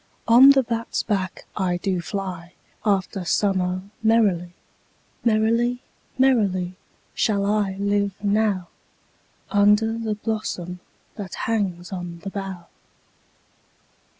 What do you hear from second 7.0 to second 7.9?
shall I